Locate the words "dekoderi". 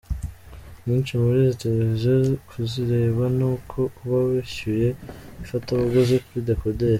6.49-6.89